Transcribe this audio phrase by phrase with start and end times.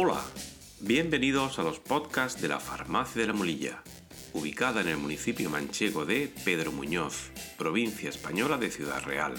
[0.00, 0.22] Hola,
[0.78, 3.82] bienvenidos a los podcasts de la Farmacia de la Mulilla,
[4.32, 9.34] ubicada en el municipio manchego de Pedro Muñoz, provincia española de Ciudad Real.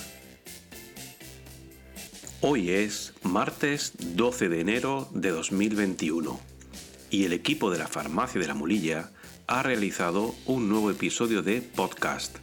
[2.42, 6.38] Hoy es martes 12 de enero de 2021
[7.10, 9.12] y el equipo de la Farmacia de la Mulilla
[9.48, 12.36] ha realizado un nuevo episodio de podcast,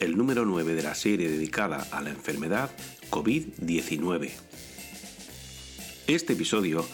[0.00, 2.70] el número 9 de la serie dedicada a la enfermedad
[3.08, 4.32] COVID-19.
[6.06, 6.86] Este episodio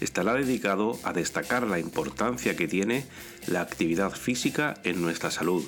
[0.00, 3.06] estará dedicado a destacar la importancia que tiene
[3.46, 5.64] la actividad física en nuestra salud,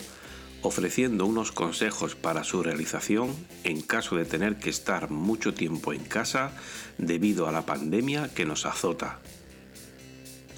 [0.62, 3.34] ofreciendo unos consejos para su realización
[3.64, 6.52] en caso de tener que estar mucho tiempo en casa
[6.98, 9.20] debido a la pandemia que nos azota.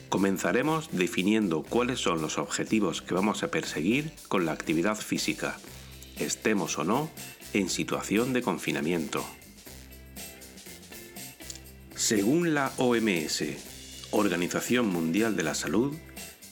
[0.09, 5.57] Comenzaremos definiendo cuáles son los objetivos que vamos a perseguir con la actividad física,
[6.19, 7.11] estemos o no
[7.55, 9.25] en situación de confinamiento.
[12.03, 13.45] Según la OMS,
[14.11, 15.95] Organización Mundial de la Salud,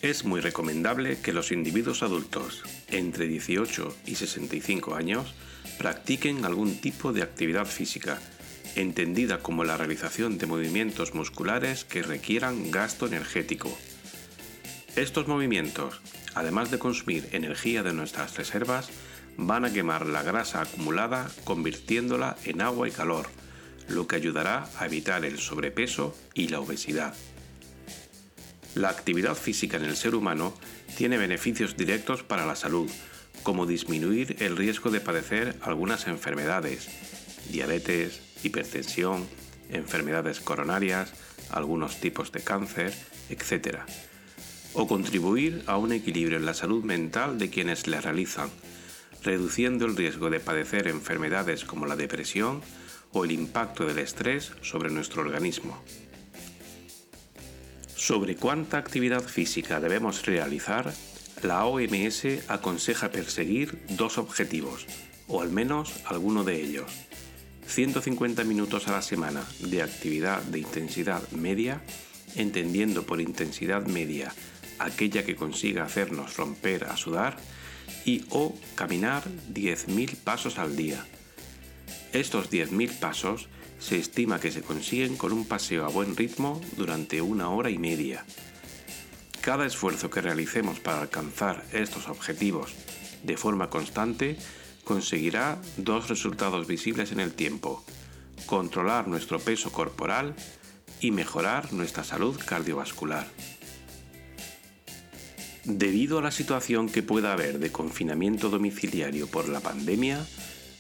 [0.01, 5.35] es muy recomendable que los individuos adultos entre 18 y 65 años
[5.77, 8.21] practiquen algún tipo de actividad física
[8.77, 13.77] entendida como la realización de movimientos musculares que requieran gasto energético.
[14.95, 16.01] Estos movimientos,
[16.37, 18.89] además de consumir energía de nuestras reservas,
[19.37, 23.27] van a quemar la grasa acumulada convirtiéndola en agua y calor,
[23.91, 27.15] lo que ayudará a evitar el sobrepeso y la obesidad.
[28.75, 30.55] La actividad física en el ser humano
[30.97, 32.89] tiene beneficios directos para la salud,
[33.43, 36.89] como disminuir el riesgo de padecer algunas enfermedades,
[37.51, 39.27] diabetes, hipertensión,
[39.71, 41.13] enfermedades coronarias,
[41.51, 42.95] algunos tipos de cáncer,
[43.29, 43.79] etc.
[44.75, 48.51] O contribuir a un equilibrio en la salud mental de quienes la realizan,
[49.23, 52.63] reduciendo el riesgo de padecer enfermedades como la depresión
[53.13, 55.83] o el impacto del estrés sobre nuestro organismo.
[57.95, 60.93] Sobre cuánta actividad física debemos realizar,
[61.43, 64.87] la OMS aconseja perseguir dos objetivos,
[65.29, 66.91] o al menos alguno de ellos
[67.71, 71.81] 150 minutos a la semana de actividad de intensidad media,
[72.35, 74.35] entendiendo por intensidad media
[74.79, 77.37] aquella que consiga hacernos romper a sudar,
[78.05, 79.23] y o caminar
[79.53, 81.05] 10.000 pasos al día.
[82.13, 83.49] Estos 10.000 pasos
[83.79, 87.79] se estima que se consiguen con un paseo a buen ritmo durante una hora y
[87.79, 88.25] media.
[89.41, 92.75] Cada esfuerzo que realicemos para alcanzar estos objetivos
[93.23, 94.37] de forma constante
[94.85, 97.85] conseguirá dos resultados visibles en el tiempo,
[98.47, 100.35] controlar nuestro peso corporal
[101.01, 103.29] y mejorar nuestra salud cardiovascular.
[105.65, 110.27] Debido a la situación que pueda haber de confinamiento domiciliario por la pandemia,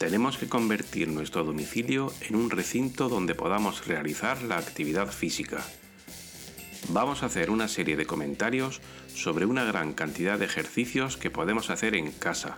[0.00, 5.62] tenemos que convertir nuestro domicilio en un recinto donde podamos realizar la actividad física.
[6.88, 8.80] Vamos a hacer una serie de comentarios
[9.14, 12.56] sobre una gran cantidad de ejercicios que podemos hacer en casa,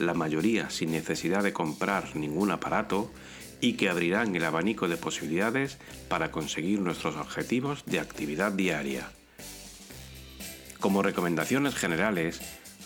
[0.00, 3.12] la mayoría sin necesidad de comprar ningún aparato
[3.60, 5.78] y que abrirán el abanico de posibilidades
[6.08, 9.08] para conseguir nuestros objetivos de actividad diaria.
[10.80, 12.40] Como recomendaciones generales,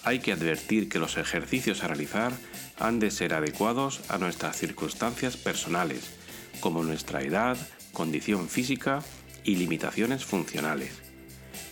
[0.05, 2.33] hay que advertir que los ejercicios a realizar
[2.79, 6.11] han de ser adecuados a nuestras circunstancias personales,
[6.61, 7.57] como nuestra edad,
[7.93, 9.03] condición física
[9.45, 10.91] y limitaciones funcionales.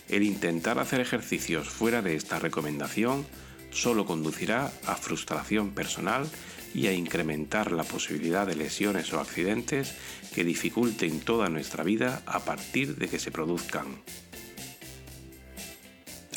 [0.09, 3.25] El intentar hacer ejercicios fuera de esta recomendación
[3.71, 6.27] solo conducirá a frustración personal
[6.73, 9.95] y a incrementar la posibilidad de lesiones o accidentes
[10.33, 14.01] que dificulten toda nuestra vida a partir de que se produzcan.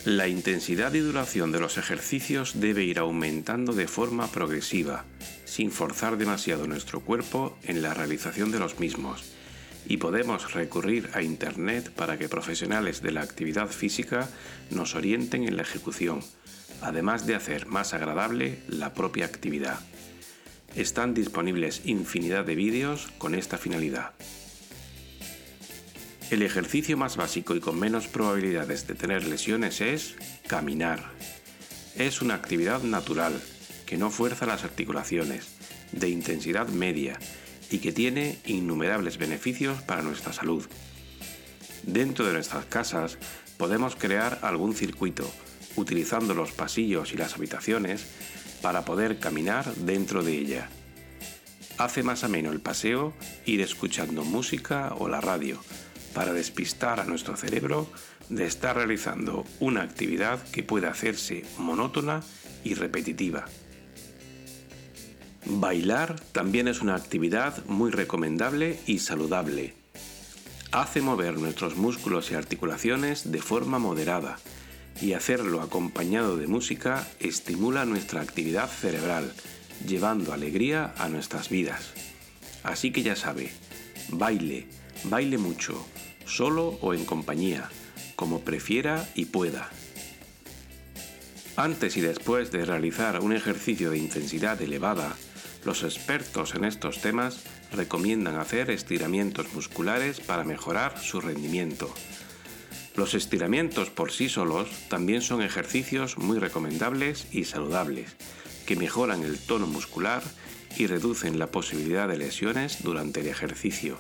[0.08, 5.04] La intensidad y duración de los ejercicios debe ir aumentando de forma progresiva,
[5.44, 9.22] sin forzar demasiado nuestro cuerpo en la realización de los mismos,
[9.86, 14.30] y podemos recurrir a Internet para que profesionales de la actividad física
[14.70, 16.20] nos orienten en la ejecución,
[16.80, 19.78] además de hacer más agradable la propia actividad.
[20.74, 24.14] Están disponibles infinidad de vídeos con esta finalidad.
[26.30, 30.14] El ejercicio más básico y con menos probabilidades de tener lesiones es
[30.46, 31.12] caminar.
[31.96, 33.40] Es una actividad natural
[33.86, 35.48] que no fuerza las articulaciones,
[35.92, 37.18] de intensidad media
[37.70, 40.66] y que tiene innumerables beneficios para nuestra salud.
[41.84, 43.16] Dentro de nuestras casas
[43.56, 45.32] podemos crear algún circuito
[45.76, 48.04] utilizando los pasillos y las habitaciones
[48.60, 50.68] para poder caminar dentro de ella.
[51.78, 53.14] Hace más ameno el paseo
[53.46, 55.58] ir escuchando música o la radio
[56.18, 57.86] para despistar a nuestro cerebro
[58.28, 62.24] de estar realizando una actividad que puede hacerse monótona
[62.64, 63.44] y repetitiva.
[65.44, 69.74] Bailar también es una actividad muy recomendable y saludable.
[70.72, 74.40] hace mover nuestros músculos y articulaciones de forma moderada
[75.00, 79.32] y hacerlo acompañado de música estimula nuestra actividad cerebral,
[79.86, 81.92] llevando alegría a nuestras vidas.
[82.64, 83.52] Así que ya sabe,
[84.08, 84.66] baile,
[85.04, 85.86] baile mucho,
[86.28, 87.70] solo o en compañía,
[88.16, 89.70] como prefiera y pueda.
[91.56, 95.16] Antes y después de realizar un ejercicio de intensidad elevada,
[95.64, 97.40] los expertos en estos temas
[97.72, 101.92] recomiendan hacer estiramientos musculares para mejorar su rendimiento.
[102.96, 108.16] Los estiramientos por sí solos también son ejercicios muy recomendables y saludables,
[108.66, 110.22] que mejoran el tono muscular
[110.76, 113.98] y reducen la posibilidad de lesiones durante el ejercicio.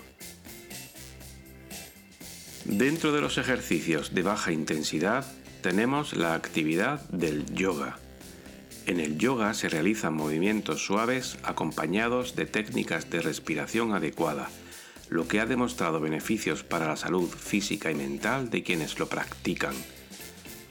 [2.68, 5.24] Dentro de los ejercicios de baja intensidad
[5.62, 7.98] tenemos la actividad del yoga.
[8.84, 14.50] En el yoga se realizan movimientos suaves acompañados de técnicas de respiración adecuada,
[15.08, 19.74] lo que ha demostrado beneficios para la salud física y mental de quienes lo practican.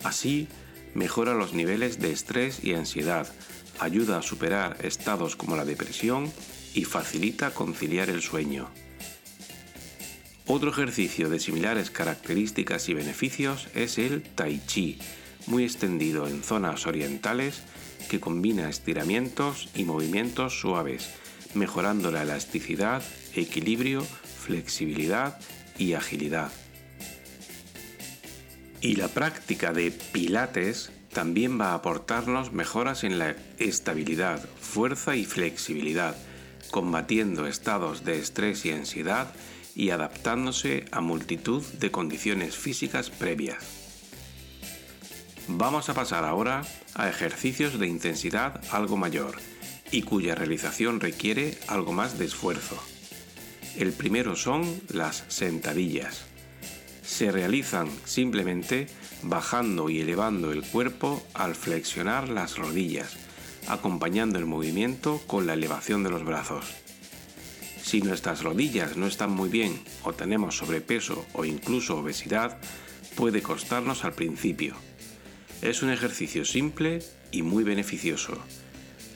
[0.04, 0.48] Así,
[0.94, 3.28] mejora los niveles de estrés y ansiedad,
[3.80, 6.32] ayuda a superar estados como la depresión
[6.76, 8.70] y facilita conciliar el sueño.
[10.50, 14.98] Otro ejercicio de similares características y beneficios es el tai chi,
[15.46, 17.64] muy extendido en zonas orientales
[18.10, 21.10] que combina estiramientos y movimientos suaves,
[21.54, 23.04] mejorando la elasticidad,
[23.36, 25.38] equilibrio, flexibilidad
[25.78, 26.54] y agilidad.
[28.80, 35.26] Y la práctica de pilates también va a aportarnos mejoras en la estabilidad, fuerza y
[35.26, 36.16] flexibilidad,
[36.72, 39.34] combatiendo estados de estrés y ansiedad
[39.78, 43.64] y adaptándose a multitud de condiciones físicas previas.
[45.48, 46.64] Vamos a pasar ahora
[46.96, 49.38] a ejercicios de intensidad algo mayor
[49.92, 52.78] y cuya realización requiere algo más de esfuerzo.
[53.78, 56.26] El primero son las sentadillas
[57.08, 58.88] se realizan simplemente
[59.24, 63.16] bajando y elevando el cuerpo al flexionar las rodillas,
[63.68, 66.87] acompañando el movimiento con la elevación de los brazos.
[67.88, 72.58] Si nuestras rodillas no están muy bien o tenemos sobrepeso o incluso obesidad,
[73.16, 74.76] puede costarnos al principio.
[75.62, 77.02] Es un ejercicio simple
[77.32, 78.44] y muy beneficioso.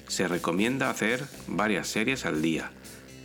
[0.08, 2.72] Se recomienda hacer varias series al día,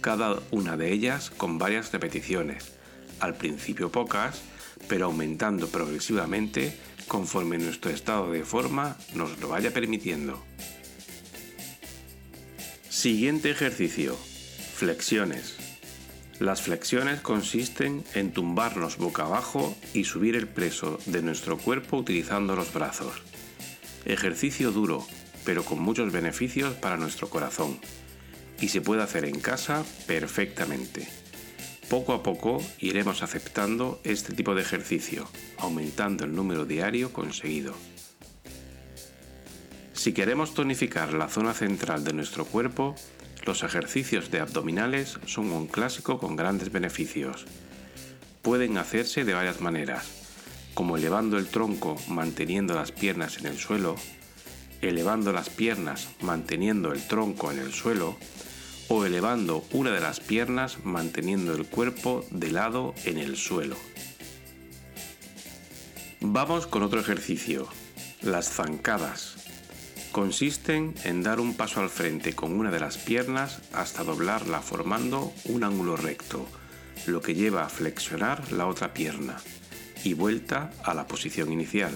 [0.00, 2.72] cada una de ellas con varias repeticiones.
[3.20, 4.42] Al principio pocas,
[4.88, 6.76] pero aumentando progresivamente
[7.06, 10.44] conforme nuestro estado de forma nos lo vaya permitiendo.
[12.88, 14.19] Siguiente ejercicio.
[14.76, 15.56] Flexiones.
[16.38, 22.55] Las flexiones consisten en tumbarnos boca abajo y subir el peso de nuestro cuerpo utilizando
[22.56, 23.23] los brazos.
[24.05, 25.06] Ejercicio duro,
[25.46, 27.78] pero con muchos beneficios para nuestro corazón.
[28.61, 31.08] Y se puede hacer en casa perfectamente.
[31.88, 35.26] Poco a poco iremos aceptando este tipo de ejercicio,
[35.56, 37.75] aumentando el número diario conseguido.
[39.94, 42.94] Si queremos tonificar la zona central de nuestro cuerpo,
[43.46, 47.46] los ejercicios de abdominales son un clásico con grandes beneficios.
[48.43, 50.04] Pueden hacerse de varias maneras,
[50.75, 53.94] como elevando el tronco manteniendo las piernas en el suelo,
[54.82, 58.16] elevando las piernas manteniendo el tronco en el suelo,
[58.88, 63.76] o elevando una de las piernas manteniendo el cuerpo de lado en el suelo.
[66.20, 67.68] Vamos con otro ejercicio,
[68.23, 69.45] las zancadas.
[70.16, 75.35] Consisten en dar un paso al frente con una de las piernas hasta doblarla formando
[75.44, 76.49] un ángulo recto,
[77.06, 79.37] lo que lleva a flexionar la otra pierna
[80.04, 81.92] y vuelta a la posición inicial.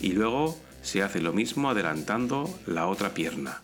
[0.00, 3.60] Y luego se hace lo mismo adelantando la otra pierna.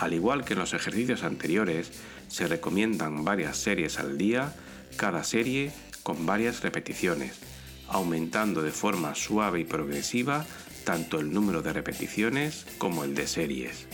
[0.00, 1.92] Al igual que en los ejercicios anteriores,
[2.26, 4.52] se recomiendan varias series al día,
[4.96, 5.70] cada serie
[6.02, 7.38] con varias repeticiones,
[7.86, 10.44] aumentando de forma suave y progresiva
[10.84, 13.86] tanto el número de repeticiones como el de series.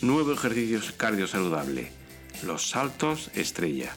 [0.00, 1.90] Nuevo ejercicio cardio saludable,
[2.44, 3.96] los saltos estrella.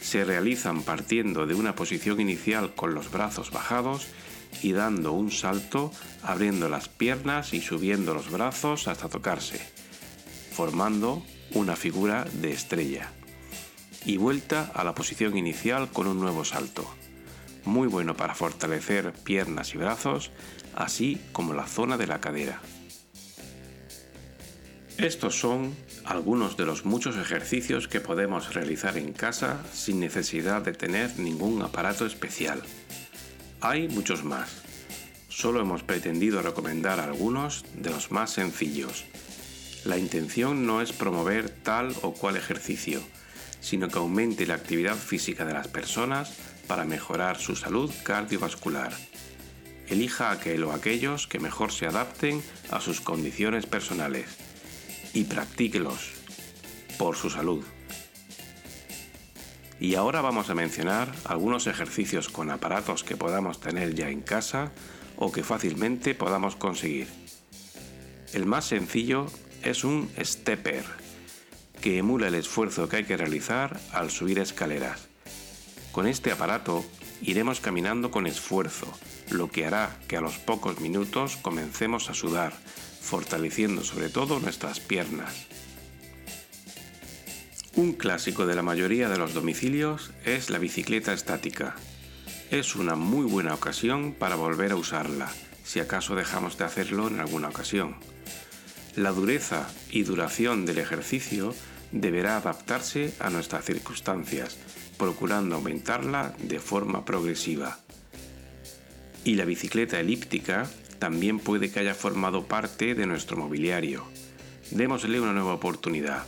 [0.00, 4.06] Se realizan partiendo de una posición inicial con los brazos bajados
[4.62, 9.60] y dando un salto, abriendo las piernas y subiendo los brazos hasta tocarse,
[10.52, 13.12] formando una figura de estrella.
[14.04, 16.86] Y vuelta a la posición inicial con un nuevo salto.
[17.64, 20.30] Muy bueno para fortalecer piernas y brazos,
[20.74, 22.60] así como la zona de la cadera.
[24.98, 30.72] Estos son algunos de los muchos ejercicios que podemos realizar en casa sin necesidad de
[30.72, 32.62] tener ningún aparato especial.
[33.60, 34.62] Hay muchos más.
[35.28, 39.04] Solo hemos pretendido recomendar algunos de los más sencillos.
[39.84, 43.02] La intención no es promover tal o cual ejercicio,
[43.60, 46.34] sino que aumente la actividad física de las personas
[46.66, 48.92] para mejorar su salud cardiovascular.
[49.88, 54.26] Elija aquel o aquellos que mejor se adapten a sus condiciones personales
[55.12, 56.12] y practíquelos
[56.98, 57.64] por su salud.
[59.80, 64.72] Y ahora vamos a mencionar algunos ejercicios con aparatos que podamos tener ya en casa
[65.16, 67.08] o que fácilmente podamos conseguir.
[68.32, 69.26] El más sencillo
[69.62, 70.84] es un stepper,
[71.80, 75.08] que emula el esfuerzo que hay que realizar al subir escaleras.
[75.94, 76.84] Con este aparato
[77.22, 78.92] iremos caminando con esfuerzo,
[79.30, 82.52] lo que hará que a los pocos minutos comencemos a sudar,
[83.00, 85.46] fortaleciendo sobre todo nuestras piernas.
[87.76, 91.76] Un clásico de la mayoría de los domicilios es la bicicleta estática.
[92.50, 95.30] Es una muy buena ocasión para volver a usarla,
[95.62, 97.94] si acaso dejamos de hacerlo en alguna ocasión.
[98.96, 101.54] La dureza y duración del ejercicio
[101.92, 104.58] deberá adaptarse a nuestras circunstancias,
[104.98, 107.78] procurando aumentarla de forma progresiva.
[109.24, 114.04] Y la bicicleta elíptica también puede que haya formado parte de nuestro mobiliario.
[114.70, 116.24] Démosle una nueva oportunidad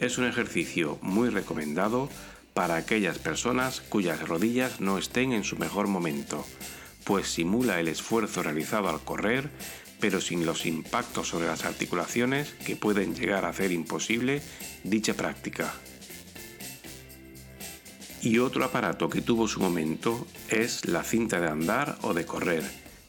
[0.00, 2.08] es un ejercicio muy recomendado
[2.54, 6.44] para aquellas personas cuyas rodillas no estén en su mejor momento,
[7.04, 9.50] pues simula el esfuerzo realizado al correr,
[10.00, 14.42] pero sin los impactos sobre las articulaciones que pueden llegar a hacer imposible
[14.84, 15.74] dicha práctica.
[18.22, 22.64] Y otro aparato que tuvo su momento es la cinta de andar o de correr,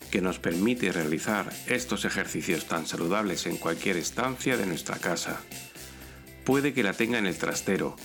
[0.10, 5.42] que nos permite realizar estos ejercicios tan saludables en cualquier estancia de nuestra casa
[6.44, 7.96] puede que la tenga en el trastero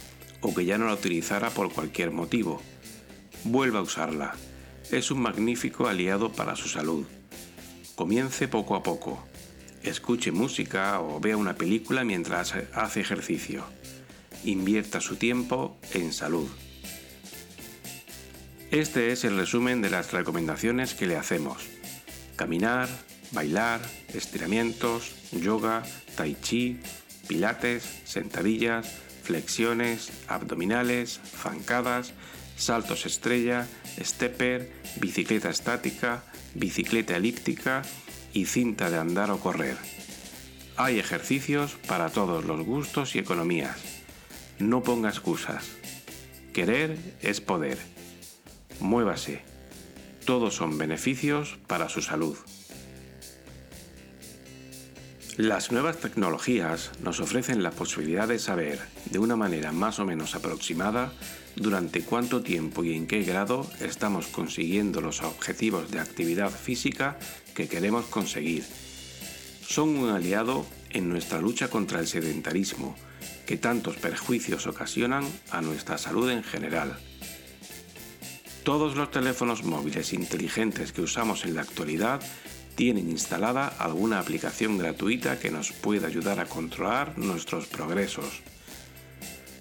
[0.41, 2.63] o que ya no la utilizara por cualquier motivo.
[3.45, 4.35] Vuelva a usarla.
[4.91, 7.07] Es un magnífico aliado para su salud.
[7.95, 9.27] Comience poco a poco.
[9.83, 13.65] Escuche música o vea una película mientras hace ejercicio.
[14.45, 16.49] Invierta su tiempo en salud.
[18.77, 21.67] Este es el resumen de las recomendaciones que le hacemos.
[22.37, 22.91] Caminar,
[23.33, 23.81] bailar,
[24.13, 25.83] estiramientos, yoga,
[26.15, 26.79] tai chi,
[27.27, 32.13] pilates, sentadillas, flexiones, abdominales, zancadas,
[32.59, 33.67] saltos estrella,
[33.99, 36.23] stepper, bicicleta estática,
[36.55, 37.81] bicicleta elíptica
[38.35, 39.79] y cinta de andar o correr.
[40.77, 43.79] Hay ejercicios para todos los gustos y economías.
[44.59, 45.65] No ponga excusas.
[46.53, 47.96] Querer es poder.
[48.81, 49.43] Muévase.
[50.25, 52.37] Todos son beneficios para su salud.
[55.37, 58.81] Las nuevas tecnologías nos ofrecen la posibilidad de saber,
[59.11, 61.13] de una manera más o menos aproximada,
[61.57, 67.19] durante cuánto tiempo y en qué grado estamos consiguiendo los objetivos de actividad física
[67.55, 68.65] que queremos conseguir.
[69.67, 72.97] Son un aliado en nuestra lucha contra el sedentarismo,
[73.47, 76.99] que tantos perjuicios ocasionan a nuestra salud en general.
[78.67, 82.21] Todos los teléfonos móviles inteligentes que usamos en la actualidad
[82.75, 88.43] tienen instalada alguna aplicación gratuita que nos pueda ayudar a controlar nuestros progresos.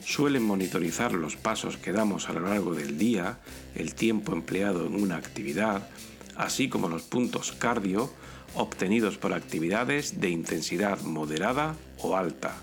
[0.03, 3.37] Suelen monitorizar los pasos que damos a lo largo del día,
[3.75, 5.87] el tiempo empleado en una actividad,
[6.35, 8.11] así como los puntos cardio
[8.55, 12.55] obtenidos por actividades de intensidad moderada o alta.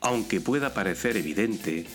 [0.00, 1.86] Aunque pueda parecer evidente,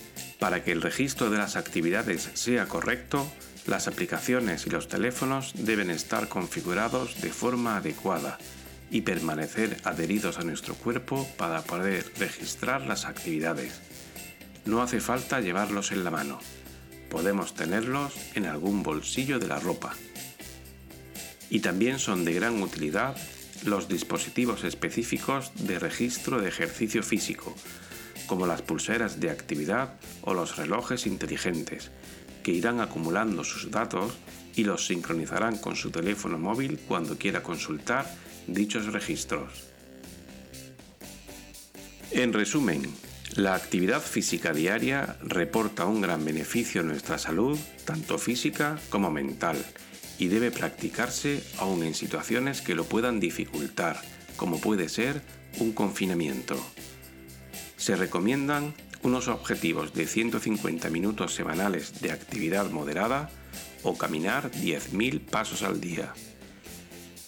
[0.44, 3.32] para que el registro de las actividades sea correcto,
[3.66, 8.38] las aplicaciones y los teléfonos deben estar configurados de forma adecuada
[8.92, 13.80] y permanecer adheridos a nuestro cuerpo para poder registrar las actividades.
[14.66, 16.40] No hace falta llevarlos en la mano,
[17.10, 19.96] podemos tenerlos en algún bolsillo de la ropa.
[21.50, 23.16] Y también son de gran utilidad
[23.64, 27.56] los dispositivos específicos de registro de ejercicio físico,
[28.28, 31.92] como las pulseras de actividad o los relojes inteligentes,
[32.44, 34.14] que irán acumulando sus datos
[34.56, 38.06] y los sincronizarán con su teléfono móvil cuando quiera consultar
[38.48, 39.66] dichos registros.
[42.12, 42.84] En resumen,
[43.36, 49.58] la actividad física diaria reporta un gran beneficio a nuestra salud, tanto física como mental,
[50.20, 54.00] y debe practicarse aún en situaciones que lo puedan dificultar,
[54.36, 55.24] como puede ser
[55.60, 56.64] un confinamiento.
[57.84, 63.30] Se recomiendan unos objetivos de 150 minutos semanales de actividad moderada
[63.84, 66.14] o caminar 10.000 pasos al día.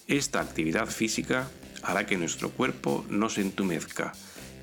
[0.08, 1.50] Esta actividad física
[1.84, 4.14] hará que nuestro cuerpo no se entumezca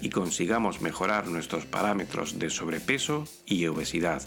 [0.01, 4.23] y consigamos mejorar nuestros parámetros de sobrepeso y obesidad.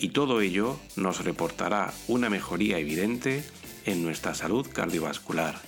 [0.00, 3.44] Y todo ello nos reportará una mejoría evidente
[3.84, 5.60] en nuestra salud cardiovascular.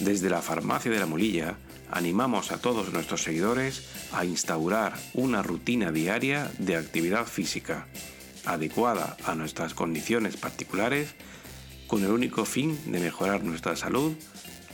[0.00, 1.56] Desde la farmacia de la Molilla
[1.92, 7.86] animamos a todos nuestros seguidores a instaurar una rutina diaria de actividad física
[8.44, 11.14] adecuada a nuestras condiciones particulares
[11.86, 14.14] con el único fin de mejorar nuestra salud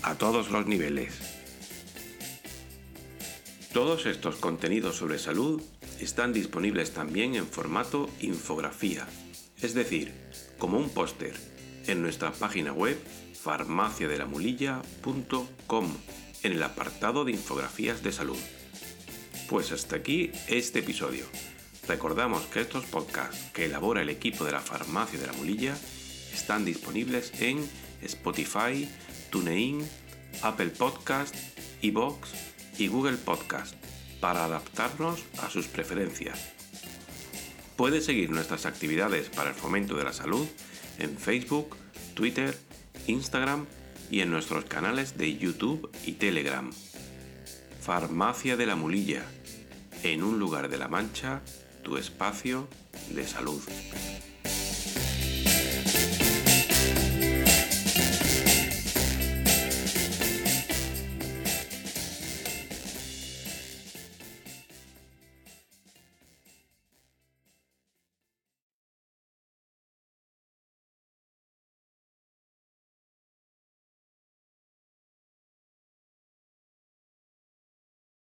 [0.02, 1.12] a todos los niveles.
[3.72, 5.60] Todos estos contenidos sobre salud
[6.00, 9.06] están disponibles también en formato infografía,
[9.60, 10.14] es decir,
[10.56, 11.34] como un póster,
[11.86, 12.96] en nuestra página web
[13.42, 15.90] farmaciadelamulilla.com
[16.42, 18.38] en el apartado de infografías de salud.
[19.48, 21.24] Pues hasta aquí este episodio.
[21.86, 25.76] Recordamos que estos podcasts que elabora el equipo de la Farmacia de la Mulilla
[26.32, 27.68] están disponibles en
[28.02, 28.88] Spotify,
[29.30, 29.88] TuneIn,
[30.42, 31.34] Apple Podcast,
[31.80, 32.30] iBox
[32.78, 33.74] y Google Podcast
[34.20, 36.52] para adaptarnos a sus preferencias.
[37.76, 40.46] Puedes seguir nuestras actividades para el fomento de la salud
[40.98, 41.76] en Facebook,
[42.14, 42.58] Twitter,
[43.06, 43.66] Instagram
[44.10, 46.70] y en nuestros canales de YouTube y Telegram.
[47.80, 49.24] Farmacia de la Mulilla,
[50.02, 51.42] en un lugar de la Mancha,
[51.82, 52.68] tu espacio
[53.10, 53.60] de salud.